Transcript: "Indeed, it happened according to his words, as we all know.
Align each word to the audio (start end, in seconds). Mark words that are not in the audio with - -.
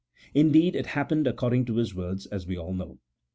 "Indeed, 0.33 0.75
it 0.75 0.87
happened 0.97 1.27
according 1.27 1.65
to 1.65 1.75
his 1.75 1.93
words, 1.93 2.25
as 2.25 2.47
we 2.47 2.57
all 2.57 2.73
know. 2.73 2.97